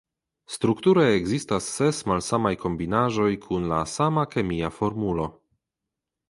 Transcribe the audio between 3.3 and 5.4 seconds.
kun la sama kemia formulo.